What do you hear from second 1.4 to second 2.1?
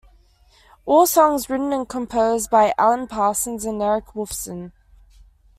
written and